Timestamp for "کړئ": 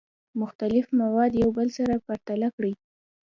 2.55-2.73